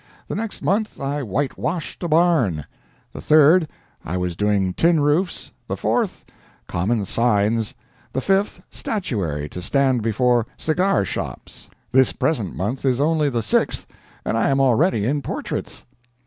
[0.27, 2.65] The next month I white washed a barn.
[3.13, 3.67] The third,
[4.03, 6.25] I was doing tin roofs; the forth,
[6.67, 7.75] common signs;
[8.11, 11.69] the fifth, statuary to stand before cigar shops.
[11.91, 13.85] This present month is only the sixth,
[14.25, 15.85] and I am already in portraits!